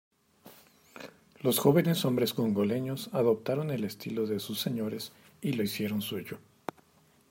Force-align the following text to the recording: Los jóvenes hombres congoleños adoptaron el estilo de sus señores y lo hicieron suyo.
Los 1.41 1.59
jóvenes 1.59 2.05
hombres 2.05 2.33
congoleños 2.33 3.11
adoptaron 3.13 3.69
el 3.69 3.83
estilo 3.83 4.25
de 4.25 4.39
sus 4.39 4.59
señores 4.59 5.11
y 5.43 5.53
lo 5.53 5.61
hicieron 5.61 6.01
suyo. 6.01 6.39